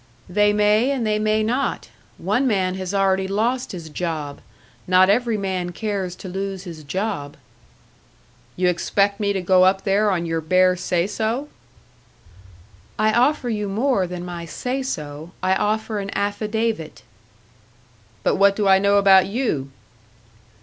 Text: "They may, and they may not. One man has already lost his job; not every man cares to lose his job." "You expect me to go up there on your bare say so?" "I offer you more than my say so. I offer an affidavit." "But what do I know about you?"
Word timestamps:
"They 0.27 0.51
may, 0.51 0.89
and 0.89 1.05
they 1.05 1.19
may 1.19 1.43
not. 1.43 1.89
One 2.17 2.47
man 2.47 2.73
has 2.73 2.91
already 2.91 3.27
lost 3.27 3.71
his 3.71 3.87
job; 3.89 4.41
not 4.87 5.11
every 5.11 5.37
man 5.37 5.73
cares 5.73 6.15
to 6.15 6.27
lose 6.27 6.63
his 6.63 6.83
job." 6.83 7.37
"You 8.55 8.67
expect 8.67 9.19
me 9.19 9.31
to 9.31 9.43
go 9.43 9.63
up 9.63 9.83
there 9.83 10.09
on 10.09 10.25
your 10.25 10.41
bare 10.41 10.75
say 10.75 11.05
so?" 11.05 11.49
"I 12.97 13.13
offer 13.13 13.47
you 13.47 13.69
more 13.69 14.07
than 14.07 14.25
my 14.25 14.45
say 14.45 14.81
so. 14.81 15.33
I 15.43 15.53
offer 15.53 15.99
an 15.99 16.09
affidavit." 16.17 17.03
"But 18.23 18.37
what 18.37 18.55
do 18.55 18.67
I 18.67 18.79
know 18.79 18.95
about 18.97 19.27
you?" 19.27 19.69